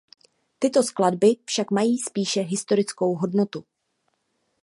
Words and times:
Tyto 0.59 0.83
skladby 0.83 1.35
však 1.45 1.71
mají 1.71 1.97
spíše 1.97 2.41
historickou 2.41 3.15
hodnotu. 3.15 3.63